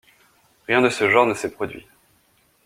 [0.67, 1.85] Rien de ce genre ne s'est produit.